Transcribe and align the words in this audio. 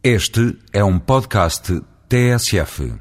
Este 0.00 0.56
é 0.72 0.84
um 0.84 0.96
podcast 0.96 1.82
TSF. 2.08 2.92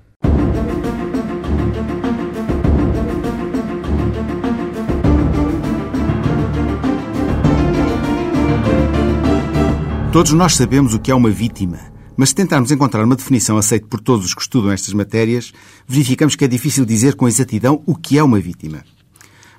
Todos 10.11 10.31
nós 10.33 10.55
sabemos 10.55 10.95
o 10.95 10.99
que 10.99 11.11
é 11.11 11.13
uma 11.13 11.29
vítima, 11.29 11.77
mas 12.17 12.29
se 12.29 12.35
tentarmos 12.35 12.71
encontrar 12.71 13.03
uma 13.03 13.15
definição 13.15 13.57
aceita 13.57 13.85
por 13.85 13.99
todos 13.99 14.25
os 14.25 14.33
que 14.33 14.41
estudam 14.41 14.71
estas 14.71 14.91
matérias, 14.95 15.53
verificamos 15.87 16.35
que 16.35 16.45
é 16.45 16.47
difícil 16.47 16.83
dizer 16.83 17.13
com 17.13 17.27
exatidão 17.27 17.83
o 17.85 17.93
que 17.95 18.17
é 18.17 18.23
uma 18.23 18.39
vítima. 18.39 18.83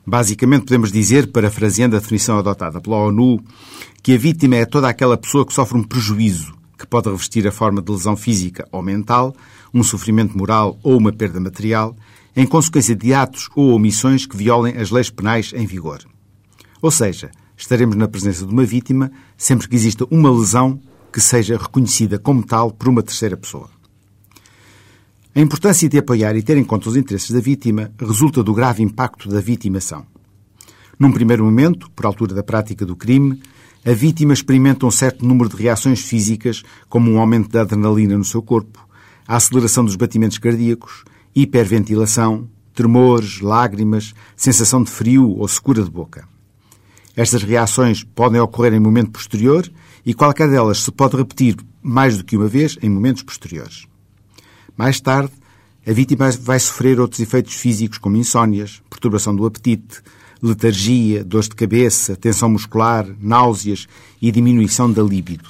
Basicamente, 0.05 0.65
podemos 0.65 0.91
dizer, 0.91 1.31
parafraseando 1.31 1.95
a 1.95 2.01
definição 2.01 2.37
adotada 2.37 2.81
pela 2.81 2.97
ONU, 2.97 3.41
que 4.03 4.15
a 4.15 4.19
vítima 4.19 4.57
é 4.57 4.67
toda 4.67 4.89
aquela 4.89 5.17
pessoa 5.17 5.47
que 5.47 5.55
sofre 5.55 5.79
um 5.79 5.85
prejuízo, 5.85 6.58
que 6.79 6.87
pode 6.87 7.11
revestir 7.11 7.47
a 7.47 7.53
forma 7.53 7.83
de 7.83 7.91
lesão 7.91 8.17
física 8.17 8.67
ou 8.71 8.81
mental, 8.81 9.35
um 9.75 9.83
sofrimento 9.83 10.39
moral 10.39 10.79
ou 10.83 10.97
uma 10.97 11.13
perda 11.13 11.41
material, 11.41 11.97
em 12.37 12.47
consequência 12.47 12.95
de 12.95 13.13
atos 13.13 13.49
ou 13.57 13.73
omissões 13.73 14.25
que 14.25 14.37
violem 14.37 14.77
as 14.77 14.91
leis 14.91 15.11
penais 15.11 15.53
em 15.55 15.67
vigor. 15.67 15.99
Ou 16.81 16.91
seja, 16.91 17.31
estaremos 17.57 17.97
na 17.97 18.07
presença 18.07 18.47
de 18.47 18.53
uma 18.53 18.65
vítima 18.65 19.11
sempre 19.37 19.69
que 19.69 19.75
exista 19.75 20.07
uma 20.11 20.31
lesão 20.31 20.81
que 21.13 21.21
seja 21.21 21.59
reconhecida 21.59 22.19
como 22.19 22.45
tal 22.45 22.71
por 22.71 22.89
uma 22.89 23.03
terceira 23.03 23.37
pessoa. 23.37 23.69
A 25.35 25.41
importância 25.41 25.89
de 25.89 25.99
apoiar 25.99 26.37
e 26.37 26.43
ter 26.43 26.57
em 26.57 26.65
conta 26.65 26.89
os 26.89 26.97
interesses 26.97 27.31
da 27.31 27.41
vítima 27.41 27.91
resulta 27.99 28.43
do 28.43 28.55
grave 28.55 28.83
impacto 28.83 29.29
da 29.29 29.41
vitimação. 29.41 30.07
Num 30.99 31.13
primeiro 31.13 31.45
momento, 31.45 31.91
por 31.91 32.07
altura 32.07 32.35
da 32.35 32.43
prática 32.43 32.85
do 32.85 32.97
crime, 32.97 33.41
a 33.85 33.93
vítima 33.93 34.33
experimenta 34.33 34.87
um 34.87 34.91
certo 34.91 35.25
número 35.25 35.49
de 35.49 35.57
reações 35.57 36.01
físicas, 36.01 36.63
como 36.89 37.11
um 37.11 37.19
aumento 37.19 37.49
da 37.49 37.63
adrenalina 37.63 38.19
no 38.19 38.25
seu 38.25 38.43
corpo, 38.43 38.87
a 39.27 39.37
aceleração 39.37 39.85
dos 39.85 39.97
batimentos 39.97 40.39
cardíacos, 40.39 41.05
hiperventilação, 41.35 42.49
tremores, 42.75 43.41
lágrimas, 43.41 44.15
sensação 44.37 44.83
de 44.83 44.91
frio 44.91 45.29
ou 45.31 45.47
secura 45.49 45.83
de 45.83 45.91
boca. 45.91 46.29
Estas 47.17 47.43
reações 47.43 48.05
podem 48.05 48.41
ocorrer 48.41 48.75
em 48.75 48.81
momento 48.81 49.11
posterior 49.11 49.69
e 50.07 50.15
qualquer 50.15 50.49
delas 50.49 50.83
se 50.83 50.93
pode 50.93 51.17
repetir 51.17 51.57
mais 51.83 52.17
do 52.17 52.25
que 52.25 52.37
uma 52.37 52.47
vez 52.47 52.79
em 52.81 52.89
momentos 52.89 53.23
posteriores. 53.23 53.87
Mais 54.77 55.01
tarde, 55.01 55.33
a 55.87 55.93
vítima 55.93 56.31
vai 56.41 56.61
sofrer 56.61 57.01
outros 57.01 57.21
efeitos 57.21 57.55
físicos 57.55 57.99
como 57.99 58.17
insónias, 58.17 58.83
perturbação 58.89 59.35
do 59.35 59.45
apetite, 59.47 60.01
letargia, 60.43 61.25
dores 61.25 61.49
de 61.49 61.55
cabeça, 61.55 62.17
tensão 62.17 62.49
muscular, 62.49 63.07
náuseas 63.21 63.87
e 64.21 64.31
diminuição 64.31 64.91
da 64.91 65.03
libido. 65.03 65.49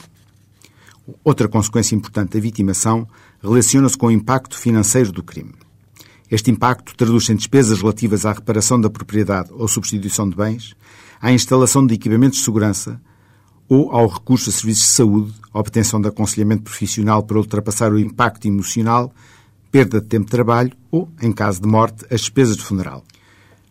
Outra 1.24 1.48
consequência 1.48 1.94
importante 1.94 2.34
da 2.34 2.40
vitimação 2.40 3.06
relaciona-se 3.42 3.96
com 3.96 4.06
o 4.06 4.10
impacto 4.10 4.56
financeiro 4.56 5.12
do 5.12 5.22
crime. 5.22 5.54
Este 6.30 6.50
impacto 6.50 6.94
traduz-se 6.94 7.32
em 7.32 7.36
despesas 7.36 7.80
relativas 7.80 8.26
à 8.26 8.32
reparação 8.32 8.78
da 8.80 8.90
propriedade 8.90 9.50
ou 9.52 9.66
substituição 9.66 10.28
de 10.28 10.36
bens, 10.36 10.76
à 11.20 11.32
instalação 11.32 11.86
de 11.86 11.94
equipamentos 11.94 12.38
de 12.38 12.44
segurança 12.44 13.00
ou 13.68 13.90
ao 13.90 14.06
recurso 14.06 14.50
a 14.50 14.52
serviços 14.52 14.84
de 14.84 14.90
saúde, 14.90 15.34
obtenção 15.52 16.00
de 16.00 16.08
aconselhamento 16.08 16.62
profissional 16.62 17.22
para 17.22 17.38
ultrapassar 17.38 17.92
o 17.92 17.98
impacto 17.98 18.46
emocional, 18.46 19.12
perda 19.70 20.00
de 20.00 20.06
tempo 20.06 20.26
de 20.26 20.30
trabalho 20.30 20.72
ou, 20.90 21.08
em 21.20 21.32
caso 21.32 21.60
de 21.60 21.68
morte, 21.68 22.04
as 22.10 22.20
despesas 22.20 22.56
de 22.56 22.62
funeral. 22.62 23.04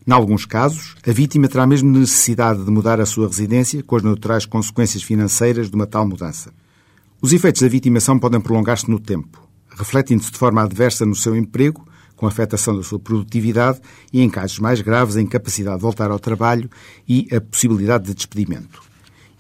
Em 0.08 0.12
alguns 0.14 0.46
casos, 0.46 0.96
a 1.06 1.12
vítima 1.12 1.50
terá 1.50 1.68
mesmo 1.68 1.92
necessidade 1.92 2.64
de 2.64 2.72
mudar 2.72 3.02
a 3.02 3.06
sua 3.06 3.28
residência 3.28 3.84
com 3.84 3.98
as 3.98 4.04
naturais 4.04 4.46
consequências 4.46 5.04
financeiras 5.04 5.70
de 5.70 5.76
uma 5.76 5.86
tal 5.86 6.08
mudança. 6.08 6.54
Os 7.22 7.34
efeitos 7.34 7.62
da 7.62 7.68
vitimação 7.68 8.18
podem 8.18 8.40
prolongar-se 8.40 8.90
no 8.90 9.02
tempo, 9.02 9.46
refletindo-se 9.70 10.32
de 10.32 10.38
forma 10.38 10.64
adversa 10.64 11.06
no 11.06 11.14
seu 11.14 11.36
emprego, 11.36 11.86
com 12.16 12.26
afetação 12.26 12.74
da 12.74 12.84
sua 12.84 12.98
produtividade 12.98 13.82
e, 14.14 14.22
em 14.22 14.30
casos 14.30 14.60
mais 14.60 14.80
graves, 14.80 15.18
a 15.18 15.22
incapacidade 15.22 15.76
de 15.76 15.82
voltar 15.82 16.10
ao 16.10 16.20
trabalho 16.20 16.70
e 17.06 17.28
a 17.30 17.42
possibilidade 17.42 18.06
de 18.06 18.14
despedimento. 18.14 18.87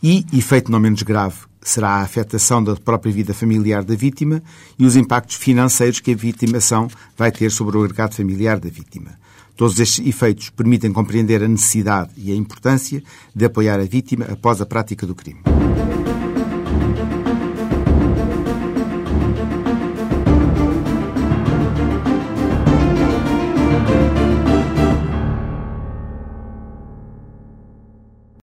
E, 0.02 0.26
efeito 0.32 0.72
não 0.72 0.80
menos 0.80 1.02
grave, 1.02 1.38
será 1.62 1.90
a 1.90 2.02
afetação 2.02 2.64
da 2.64 2.76
própria 2.76 3.12
vida 3.12 3.34
familiar 3.34 3.84
da 3.84 3.96
vítima 3.96 4.42
e 4.78 4.86
os 4.86 4.96
impactos 4.96 5.36
financeiros 5.36 6.00
que 6.00 6.12
a 6.12 6.16
vitimação 6.16 6.88
vai 7.18 7.32
ter 7.32 7.52
sobre 7.52 7.78
o 7.78 7.84
agregado 7.84 8.16
familiar 8.16 8.60
da 8.60 8.70
vítima. 8.70 9.18
Todos 9.56 9.80
estes 9.80 10.06
efeitos 10.06 10.52
permitem 10.52 10.94
compreender 10.94 11.44
a 11.44 11.48
necessidade 11.48 12.12
e 12.16 12.32
a 12.32 12.36
importância 12.36 13.04
de 13.36 13.46
apoiar 13.46 13.80
a 13.80 13.86
vítima 13.86 14.26
após 14.26 14.62
a 14.62 14.68
prática 14.68 15.06
do 15.08 15.16
crime. 15.16 15.57